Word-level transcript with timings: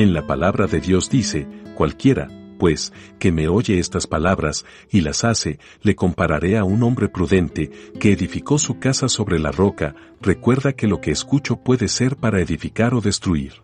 En 0.00 0.14
la 0.14 0.26
palabra 0.26 0.66
de 0.66 0.80
Dios 0.80 1.10
dice, 1.10 1.46
cualquiera, 1.74 2.28
pues, 2.58 2.90
que 3.18 3.32
me 3.32 3.48
oye 3.48 3.78
estas 3.78 4.06
palabras 4.06 4.64
y 4.90 5.02
las 5.02 5.24
hace, 5.24 5.58
le 5.82 5.94
compararé 5.94 6.56
a 6.56 6.64
un 6.64 6.82
hombre 6.84 7.10
prudente 7.10 7.70
que 8.00 8.10
edificó 8.10 8.56
su 8.56 8.78
casa 8.78 9.10
sobre 9.10 9.38
la 9.38 9.52
roca, 9.52 9.94
recuerda 10.22 10.72
que 10.72 10.86
lo 10.86 11.02
que 11.02 11.10
escucho 11.10 11.62
puede 11.62 11.86
ser 11.88 12.16
para 12.16 12.40
edificar 12.40 12.94
o 12.94 13.02
destruir. 13.02 13.62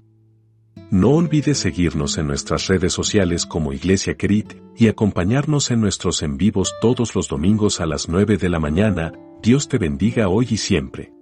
No 0.91 1.13
olvides 1.13 1.57
seguirnos 1.57 2.19
en 2.19 2.27
nuestras 2.27 2.67
redes 2.67 2.93
sociales 2.93 3.47
como 3.47 3.73
Iglesia 3.73 4.19
Querit 4.19 4.57
y 4.77 4.89
acompañarnos 4.89 5.71
en 5.71 5.81
nuestros 5.81 6.23
en 6.23 6.37
vivos 6.37 6.75
todos 6.83 7.15
los 7.15 7.29
domingos 7.29 7.81
a 7.81 7.87
las 7.87 8.11
9 8.11 8.37
de 8.37 8.51
la 8.51 8.61
mañana. 8.61 9.15
Dios 9.43 9.69
te 9.69 9.79
bendiga 9.79 10.29
hoy 10.29 10.49
y 10.51 10.59
siempre. 10.59 11.16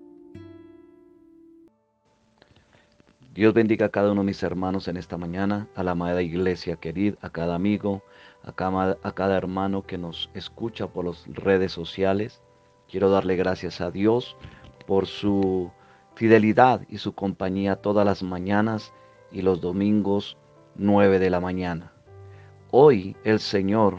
Dios 3.34 3.52
bendiga 3.52 3.86
a 3.86 3.88
cada 3.88 4.12
uno 4.12 4.20
de 4.20 4.26
mis 4.26 4.44
hermanos 4.44 4.86
en 4.86 4.96
esta 4.96 5.18
mañana, 5.18 5.66
a 5.74 5.82
la 5.82 5.90
amada 5.90 6.22
iglesia 6.22 6.76
querida, 6.76 7.16
a 7.20 7.30
cada 7.30 7.56
amigo, 7.56 8.04
a 8.44 8.52
cada, 8.52 8.96
a 9.02 9.11
cada 9.11 9.36
hermano 9.36 9.82
que 9.82 9.98
nos 9.98 10.30
escucha 10.34 10.86
por 10.86 11.06
las 11.06 11.26
redes 11.26 11.72
sociales. 11.72 12.40
Quiero 12.89 13.11
darle 13.11 13.34
gracias 13.34 13.80
a 13.80 13.90
Dios 13.90 14.36
por 14.86 15.06
su 15.06 15.72
fidelidad 16.14 16.82
y 16.89 16.98
su 16.98 17.12
compañía 17.16 17.75
todas 17.75 18.06
las 18.06 18.22
mañanas 18.22 18.92
y 19.32 19.42
los 19.42 19.61
domingos 19.61 20.36
9 20.76 21.18
de 21.18 21.30
la 21.30 21.40
mañana. 21.40 21.92
Hoy 22.70 23.16
el 23.25 23.40
Señor, 23.40 23.96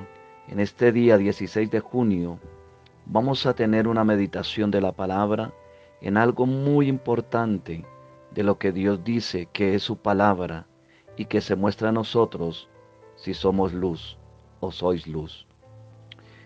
en 0.48 0.62
este 0.62 0.94
día 0.94 1.18
16 1.18 1.70
de 1.72 1.82
junio, 1.82 2.40
vamos 3.06 3.46
a 3.46 3.54
tener 3.54 3.90
una 3.90 4.06
meditación 4.06 4.72
de 4.72 4.80
la 4.80 4.94
palabra 4.94 5.52
en 6.00 6.16
algo 6.16 6.46
muy 6.46 6.88
importante 6.88 7.84
de 8.36 8.44
lo 8.44 8.60
que 8.60 8.74
Dios 8.74 9.04
dice 9.04 9.48
que 9.52 9.76
es 9.76 9.82
su 9.84 9.98
palabra 9.98 10.68
y 11.16 11.26
que 11.26 11.40
se 11.40 11.56
muestra 11.56 11.90
a 11.90 11.94
nosotros 11.94 12.70
si 13.16 13.34
somos 13.34 13.74
luz 13.74 14.18
o 14.60 14.72
sois 14.72 15.08
luz. 15.08 15.48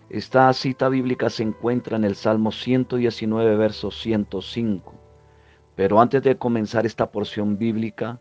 Esta 0.08 0.52
cita 0.52 0.88
bíblica 0.88 1.30
se 1.30 1.42
encuentra 1.42 1.96
en 1.96 2.04
el 2.04 2.14
Salmo 2.14 2.52
119, 2.52 3.56
verso 3.56 3.90
105. 3.90 4.94
Pero 5.74 6.00
antes 6.00 6.22
de 6.22 6.36
comenzar 6.38 6.86
esta 6.86 7.10
porción 7.10 7.58
bíblica, 7.58 8.20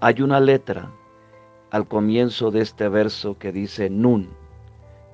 hay 0.00 0.20
una 0.20 0.40
letra 0.40 0.90
al 1.70 1.86
comienzo 1.86 2.50
de 2.50 2.62
este 2.62 2.88
verso 2.88 3.38
que 3.38 3.52
dice 3.52 3.90
Nun, 3.90 4.30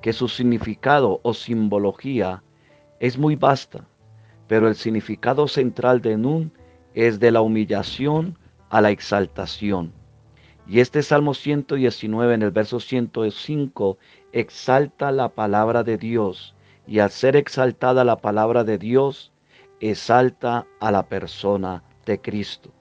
que 0.01 0.13
su 0.13 0.27
significado 0.27 1.19
o 1.23 1.33
simbología 1.35 2.43
es 2.99 3.17
muy 3.17 3.35
vasta, 3.35 3.87
pero 4.47 4.67
el 4.67 4.75
significado 4.75 5.47
central 5.47 6.01
de 6.01 6.17
Nun 6.17 6.51
es 6.93 7.19
de 7.19 7.31
la 7.31 7.41
humillación 7.41 8.37
a 8.69 8.81
la 8.81 8.91
exaltación. 8.91 9.93
Y 10.67 10.79
este 10.79 11.03
Salmo 11.03 11.33
119 11.33 12.33
en 12.33 12.41
el 12.43 12.51
verso 12.51 12.79
105 12.79 13.97
exalta 14.31 15.11
la 15.11 15.29
palabra 15.29 15.83
de 15.83 15.97
Dios 15.97 16.55
y 16.87 16.99
al 16.99 17.11
ser 17.11 17.35
exaltada 17.35 18.03
la 18.03 18.17
palabra 18.17 18.63
de 18.63 18.77
Dios, 18.77 19.31
exalta 19.79 20.67
a 20.79 20.91
la 20.91 21.07
persona 21.07 21.83
de 22.05 22.19
Cristo. 22.21 22.71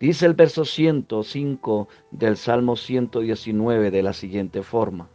Dice 0.00 0.26
el 0.26 0.34
verso 0.34 0.64
105 0.64 1.88
del 2.10 2.36
Salmo 2.36 2.76
119 2.76 3.90
de 3.90 4.02
la 4.02 4.12
siguiente 4.12 4.62
forma. 4.62 5.08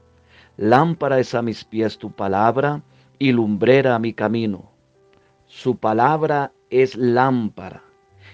Lámpara 0.58 1.19
es 1.19 1.33
a 1.35 1.41
mis 1.41 1.63
pies 1.63 1.97
tu 1.97 2.11
palabra 2.11 2.83
y 3.19 3.31
lumbrera 3.31 3.95
a 3.95 4.00
mi 4.00 4.13
camino. 4.13 4.72
Su 5.45 5.78
palabra 5.78 6.53
es 6.69 6.95
lámpara 6.95 7.83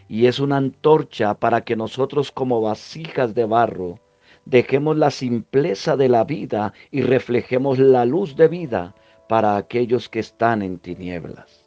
y 0.08 0.28
es 0.28 0.40
una 0.40 0.58
antorcha 0.58 1.34
para 1.34 1.62
que 1.62 1.76
nosotros 1.76 2.32
como 2.32 2.62
vasijas 2.62 3.34
de 3.36 3.46
barro 3.46 4.00
dejemos 4.46 4.98
la 4.98 5.12
simpleza 5.12 5.98
de 5.98 6.10
la 6.10 6.24
vida 6.24 6.74
y 6.92 7.02
reflejemos 7.02 7.80
la 7.80 8.06
luz 8.06 8.36
de 8.36 8.48
vida 8.48 8.96
para 9.28 9.58
aquellos 9.58 10.08
que 10.08 10.20
están 10.20 10.62
en 10.62 10.80
tinieblas. 10.80 11.66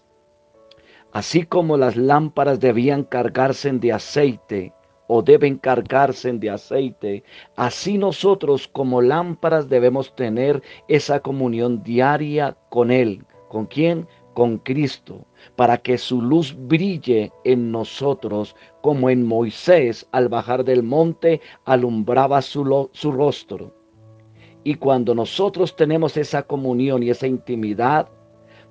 Así 1.12 1.44
como 1.44 1.76
las 1.76 1.96
lámparas 1.96 2.60
debían 2.60 3.04
cargarse 3.04 3.70
de 3.72 3.92
aceite 3.92 4.72
o 5.08 5.22
deben 5.22 5.58
cargarse 5.58 6.32
de 6.32 6.50
aceite, 6.50 7.24
así 7.56 7.98
nosotros 7.98 8.68
como 8.68 9.02
lámparas 9.02 9.68
debemos 9.68 10.14
tener 10.14 10.62
esa 10.86 11.18
comunión 11.20 11.82
diaria 11.82 12.56
con 12.68 12.92
Él. 12.92 13.24
¿Con 13.48 13.66
quién? 13.66 14.06
Con 14.34 14.58
Cristo, 14.58 15.26
para 15.56 15.78
que 15.78 15.98
su 15.98 16.22
luz 16.22 16.56
brille 16.56 17.32
en 17.44 17.72
nosotros, 17.72 18.54
como 18.80 19.10
en 19.10 19.26
Moisés 19.26 20.06
al 20.12 20.28
bajar 20.28 20.64
del 20.64 20.82
monte 20.82 21.40
alumbraba 21.64 22.42
su, 22.42 22.88
su 22.92 23.12
rostro. 23.12 23.74
Y 24.62 24.74
cuando 24.74 25.14
nosotros 25.14 25.74
tenemos 25.74 26.16
esa 26.16 26.42
comunión 26.42 27.02
y 27.02 27.10
esa 27.10 27.26
intimidad, 27.26 28.08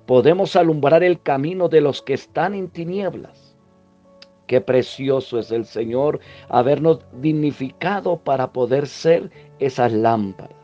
podemos 0.06 0.56
alumbrar 0.56 1.02
el 1.02 1.20
camino 1.20 1.68
de 1.68 1.80
los 1.80 2.02
que 2.02 2.14
están 2.14 2.54
en 2.54 2.68
tinieblas. 2.68 3.56
Qué 4.46 4.60
precioso 4.60 5.38
es 5.38 5.52
el 5.52 5.64
Señor 5.64 6.18
habernos 6.48 7.00
dignificado 7.20 8.18
para 8.18 8.52
poder 8.52 8.88
ser 8.88 9.30
esas 9.60 9.92
lámparas. 9.92 10.59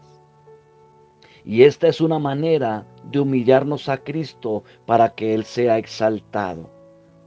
Y 1.47 1.63
esta 1.63 1.87
es 1.87 2.01
una 2.01 2.19
manera 2.19 2.85
de 3.05 3.21
humillarnos 3.21 3.89
a 3.89 3.99
Cristo 3.99 4.65
para 4.85 5.15
que 5.15 5.33
Él 5.33 5.45
sea 5.45 5.79
exaltado. 5.79 6.69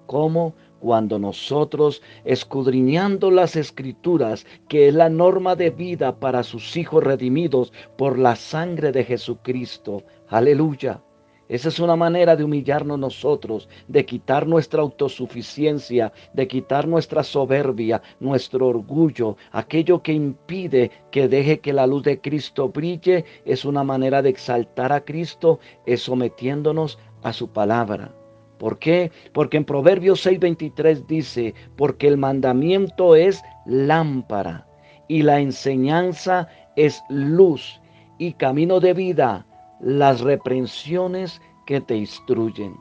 ¿Cómo? 0.08 0.56
Cuando 0.82 1.20
nosotros, 1.20 2.02
escudriñando 2.26 3.32
las 3.32 3.56
escrituras, 3.56 4.46
que 4.68 4.90
es 4.90 4.94
la 4.94 5.10
norma 5.10 5.56
de 5.56 5.70
vida 5.70 6.20
para 6.20 6.44
sus 6.44 6.76
hijos 6.76 7.02
redimidos 7.02 7.72
por 7.98 8.20
la 8.20 8.36
sangre 8.36 8.92
de 8.92 9.06
Jesucristo, 9.06 10.04
aleluya, 10.28 11.02
esa 11.50 11.70
es 11.70 11.80
una 11.80 11.96
manera 11.96 12.36
de 12.36 12.44
humillarnos 12.44 13.00
nosotros, 13.00 13.68
de 13.88 14.06
quitar 14.06 14.46
nuestra 14.46 14.84
autosuficiencia, 14.84 16.14
de 16.32 16.48
quitar 16.48 16.88
nuestra 16.88 17.24
soberbia, 17.24 18.04
nuestro 18.20 18.68
orgullo, 18.68 19.36
aquello 19.52 20.04
que 20.04 20.14
impide 20.14 20.92
que 21.10 21.28
deje 21.28 21.60
que 21.60 21.74
la 21.74 21.88
luz 21.88 22.04
de 22.04 22.22
Cristo 22.22 22.70
brille. 22.70 23.26
Es 23.46 23.66
una 23.66 23.84
manera 23.84 24.22
de 24.22 24.30
exaltar 24.30 24.94
a 24.94 25.04
Cristo, 25.04 25.60
es 25.88 26.04
sometiéndonos 26.04 27.00
a 27.24 27.34
su 27.34 27.50
palabra. 27.50 28.14
¿Por 28.60 28.78
qué? 28.78 29.12
Porque 29.34 29.58
en 29.58 29.66
Proverbios 29.66 30.24
6:23 30.24 31.08
dice, 31.08 31.56
porque 31.76 32.08
el 32.08 32.18
mandamiento 32.18 33.16
es 33.16 33.42
lámpara 33.66 34.68
y 35.08 35.24
la 35.24 35.40
enseñanza 35.40 36.48
es 36.76 37.02
luz 37.10 37.82
y 38.20 38.34
camino 38.34 38.80
de 38.80 38.94
vida 38.94 39.48
las 39.80 40.22
reprensiones 40.22 41.42
que 41.66 41.82
te 41.82 41.96
instruyen. 41.96 42.76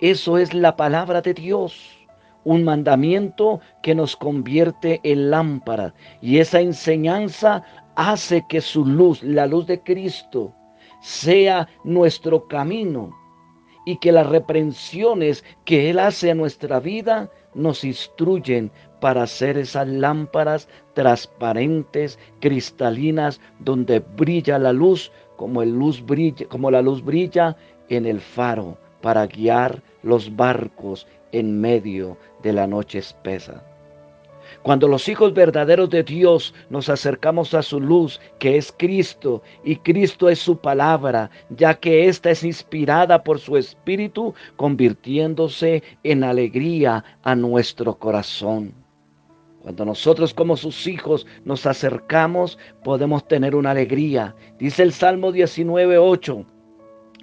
Eso 0.00 0.38
es 0.38 0.54
la 0.54 0.76
palabra 0.76 1.20
de 1.20 1.34
Dios, 1.34 1.98
un 2.44 2.64
mandamiento 2.64 3.60
que 3.82 3.94
nos 3.94 4.16
convierte 4.16 5.00
en 5.02 5.30
lámpara 5.30 5.94
y 6.20 6.38
esa 6.38 6.60
enseñanza 6.60 7.62
hace 7.96 8.44
que 8.48 8.60
su 8.60 8.86
luz, 8.86 9.22
la 9.22 9.46
luz 9.46 9.66
de 9.66 9.82
Cristo, 9.82 10.54
sea 11.00 11.68
nuestro 11.84 12.46
camino 12.46 13.14
y 13.84 13.96
que 13.96 14.12
las 14.12 14.26
reprensiones 14.26 15.44
que 15.64 15.90
Él 15.90 15.98
hace 15.98 16.30
a 16.30 16.34
nuestra 16.34 16.80
vida 16.80 17.30
nos 17.54 17.84
instruyen 17.84 18.70
para 19.00 19.22
hacer 19.22 19.58
esas 19.58 19.88
lámparas 19.88 20.68
transparentes, 20.94 22.18
cristalinas, 22.40 23.40
donde 23.60 24.00
brilla 24.00 24.58
la 24.58 24.72
luz 24.72 25.10
como, 25.38 25.62
el 25.62 25.70
luz 25.70 26.04
como 26.50 26.70
la 26.70 26.82
luz 26.82 27.02
brilla 27.02 27.56
en 27.88 28.04
el 28.04 28.20
faro 28.20 28.76
para 29.00 29.26
guiar 29.26 29.82
los 30.02 30.36
barcos 30.36 31.06
en 31.32 31.58
medio 31.58 32.18
de 32.42 32.52
la 32.52 32.66
noche 32.66 32.98
espesa. 32.98 33.64
Cuando 34.62 34.88
los 34.88 35.08
hijos 35.08 35.34
verdaderos 35.34 35.88
de 35.90 36.02
Dios 36.02 36.52
nos 36.68 36.88
acercamos 36.88 37.54
a 37.54 37.62
su 37.62 37.80
luz, 37.80 38.20
que 38.38 38.56
es 38.56 38.74
Cristo, 38.76 39.42
y 39.64 39.76
Cristo 39.76 40.28
es 40.28 40.40
su 40.40 40.58
palabra, 40.58 41.30
ya 41.50 41.74
que 41.74 42.08
ésta 42.08 42.30
es 42.30 42.42
inspirada 42.42 43.22
por 43.22 43.38
su 43.38 43.56
Espíritu, 43.56 44.34
convirtiéndose 44.56 45.82
en 46.02 46.24
alegría 46.24 47.04
a 47.22 47.34
nuestro 47.36 47.94
corazón. 47.94 48.74
Cuando 49.62 49.84
nosotros 49.84 50.32
como 50.32 50.56
sus 50.56 50.86
hijos 50.86 51.26
nos 51.44 51.66
acercamos, 51.66 52.58
podemos 52.84 53.26
tener 53.26 53.56
una 53.56 53.72
alegría. 53.72 54.34
Dice 54.58 54.82
el 54.82 54.92
Salmo 54.92 55.32
19.8. 55.32 56.46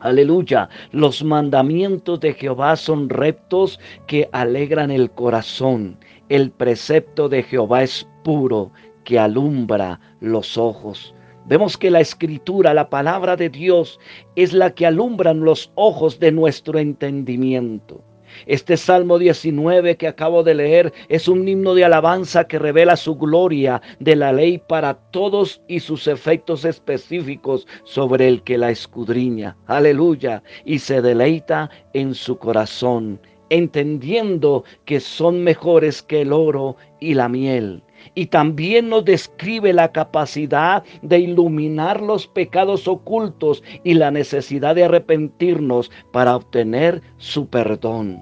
Aleluya. 0.02 0.70
Los 0.92 1.24
mandamientos 1.24 2.20
de 2.20 2.34
Jehová 2.34 2.76
son 2.76 3.10
rectos 3.10 3.80
que 4.08 4.30
alegran 4.34 4.92
el 4.92 5.10
corazón. 5.10 5.98
El 6.28 6.52
precepto 6.52 7.30
de 7.30 7.44
Jehová 7.44 7.84
es 7.84 8.08
puro 8.24 8.72
que 9.06 9.18
alumbra 9.18 10.00
los 10.20 10.58
ojos. 10.58 11.16
Vemos 11.46 11.78
que 11.78 11.92
la 11.92 12.02
escritura, 12.02 12.74
la 12.74 12.90
palabra 12.90 13.36
de 13.38 13.50
Dios, 13.50 14.00
es 14.36 14.52
la 14.52 14.72
que 14.72 14.86
alumbra 14.86 15.34
los 15.34 15.72
ojos 15.76 16.20
de 16.20 16.32
nuestro 16.32 16.80
entendimiento. 16.80 18.04
Este 18.46 18.78
Salmo 18.78 19.20
19 19.20 19.98
que 19.98 20.08
acabo 20.08 20.44
de 20.44 20.56
leer 20.56 20.94
es 21.10 21.28
un 21.28 21.48
himno 21.48 21.74
de 21.74 21.86
alabanza 21.86 22.46
que 22.46 22.60
revela 22.60 22.96
su 22.96 23.16
gloria 23.16 23.82
de 24.00 24.16
la 24.16 24.34
ley 24.34 24.58
para 24.58 24.96
todos 25.12 25.62
y 25.68 25.80
sus 25.80 26.08
efectos 26.08 26.66
específicos 26.66 27.68
sobre 27.84 28.28
el 28.28 28.44
que 28.44 28.58
la 28.58 28.72
escudriña. 28.72 29.58
Aleluya. 29.68 30.44
Y 30.66 30.80
se 30.80 31.02
deleita 31.02 31.70
en 31.94 32.14
su 32.14 32.38
corazón, 32.38 33.20
entendiendo 33.50 34.64
que 34.86 35.00
son 35.00 35.44
mejores 35.44 36.02
que 36.02 36.22
el 36.22 36.34
oro 36.34 36.76
y 37.00 37.14
la 37.14 37.30
miel 37.30 37.84
y 38.14 38.28
también 38.28 38.90
nos 38.90 39.06
describe 39.06 39.74
la 39.74 39.92
capacidad 39.92 40.84
de 41.02 41.20
iluminar 41.20 42.02
los 42.02 42.28
pecados 42.28 42.88
ocultos 42.88 43.64
y 43.84 43.96
la 43.96 44.12
necesidad 44.12 44.76
de 44.76 44.84
arrepentirnos 44.84 45.92
para 46.12 46.36
obtener 46.36 47.02
su 47.18 47.48
perdón. 47.48 48.22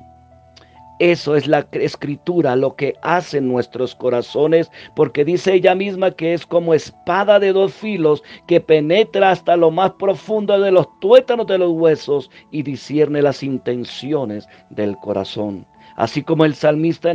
Eso 0.99 1.35
es 1.35 1.47
la 1.47 1.67
escritura, 1.71 2.55
lo 2.55 2.75
que 2.75 2.95
hace 3.01 3.41
nuestros 3.41 3.95
corazones, 3.95 4.71
porque 4.95 5.25
dice 5.25 5.53
ella 5.53 5.73
misma 5.75 6.11
que 6.11 6.33
es 6.33 6.45
como 6.45 6.73
espada 6.73 7.39
de 7.39 7.51
dos 7.51 7.73
filos 7.73 8.23
que 8.47 8.61
penetra 8.61 9.31
hasta 9.31 9.57
lo 9.57 9.71
más 9.71 9.91
profundo 9.93 10.59
de 10.59 10.71
los 10.71 10.87
tuétanos 10.99 11.47
de 11.47 11.57
los 11.57 11.71
huesos 11.71 12.29
y 12.51 12.61
discierne 12.63 13.21
las 13.21 13.41
intenciones 13.41 14.47
del 14.69 14.95
corazón. 14.97 15.65
Así 15.95 16.23
como 16.23 16.45
el 16.45 16.55
salmista, 16.55 17.11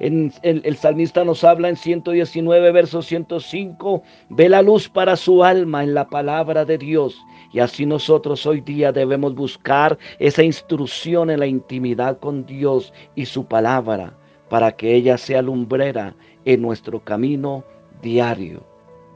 en, 0.00 0.32
el 0.42 0.76
salmista 0.76 1.24
nos 1.24 1.44
habla 1.44 1.68
en 1.68 1.76
119, 1.76 2.72
verso 2.72 3.02
105, 3.02 4.02
ve 4.30 4.48
la 4.48 4.62
luz 4.62 4.88
para 4.88 5.16
su 5.16 5.44
alma 5.44 5.82
en 5.82 5.94
la 5.94 6.08
palabra 6.08 6.64
de 6.64 6.78
Dios. 6.78 7.20
Y 7.52 7.58
así 7.60 7.84
nosotros 7.84 8.46
hoy 8.46 8.62
día 8.62 8.92
debemos 8.92 9.34
buscar 9.34 9.98
esa 10.18 10.42
instrucción 10.42 11.30
en 11.30 11.40
la 11.40 11.46
intimidad 11.46 12.18
con 12.18 12.46
Dios 12.46 12.92
y 13.14 13.26
su 13.26 13.44
palabra 13.44 14.14
para 14.48 14.72
que 14.72 14.94
ella 14.94 15.16
sea 15.18 15.42
lumbrera 15.42 16.14
en 16.44 16.62
nuestro 16.62 17.00
camino 17.00 17.64
diario. 18.02 18.64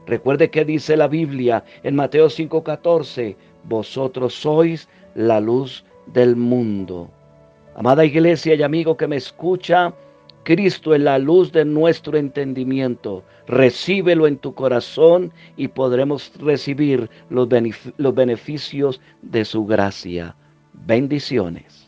Recuerde 0.07 0.49
que 0.49 0.63
dice 0.63 0.95
la 0.95 1.07
Biblia 1.07 1.63
en 1.83 1.95
Mateo 1.95 2.29
5:14, 2.29 3.35
vosotros 3.65 4.33
sois 4.33 4.87
la 5.15 5.39
luz 5.39 5.83
del 6.07 6.35
mundo. 6.35 7.11
Amada 7.77 8.03
iglesia 8.03 8.55
y 8.55 8.63
amigo 8.63 8.97
que 8.97 9.05
me 9.05 9.17
escucha, 9.17 9.93
Cristo 10.41 10.95
es 10.95 11.01
la 11.01 11.19
luz 11.19 11.51
de 11.51 11.63
nuestro 11.63 12.17
entendimiento. 12.17 13.23
Recíbelo 13.45 14.25
en 14.25 14.39
tu 14.39 14.55
corazón 14.55 15.31
y 15.57 15.67
podremos 15.67 16.31
recibir 16.39 17.07
los, 17.29 17.47
beneficios 18.15 18.99
de 19.21 19.45
su 19.45 19.63
gracia. 19.67 20.35
Bendiciones. 20.73 21.86